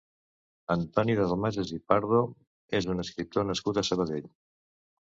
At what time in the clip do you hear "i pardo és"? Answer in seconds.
1.77-2.91